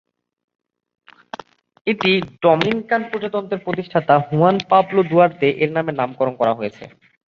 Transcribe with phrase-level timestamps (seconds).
[1.87, 2.11] এটি
[2.41, 6.83] ডমিনিকান প্রজাতন্ত্রের প্রতিষ্ঠাতা হুয়ান পাবলো দুয়ার্তে এর নামে নামকরণ করা হয়েছে।